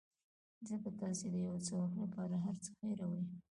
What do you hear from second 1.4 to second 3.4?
یو څه وخت لپاره هر څه هیروئ.